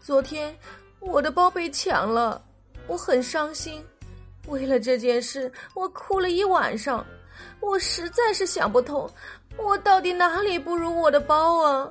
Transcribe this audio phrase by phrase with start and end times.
[0.00, 0.54] 昨天
[1.00, 2.42] 我的包被抢了
[2.86, 3.84] 我很伤心。
[4.46, 7.04] 为了这件事我哭了一晚上
[7.60, 9.10] 我实在是想不通
[9.56, 11.90] 我到底哪里不如我的包啊？